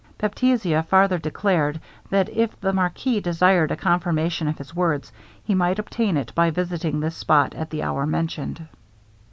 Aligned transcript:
Baptista 0.17 0.81
farther 0.81 1.19
declared, 1.19 1.79
that 2.09 2.27
if 2.29 2.59
the 2.59 2.73
marquis 2.73 3.19
desired 3.19 3.69
a 3.69 3.75
confirmation 3.75 4.47
of 4.47 4.57
his 4.57 4.75
words, 4.75 5.11
he 5.43 5.53
might 5.53 5.77
obtain 5.77 6.17
it 6.17 6.33
by 6.33 6.49
visiting 6.49 6.99
this 6.99 7.15
spot 7.15 7.53
at 7.53 7.69
the 7.69 7.83
hour 7.83 8.07
mentioned. 8.07 8.67